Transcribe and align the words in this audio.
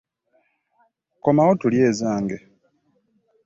Komawo 1.23 1.51
tulye 1.61 1.83
ezange. 1.91 2.37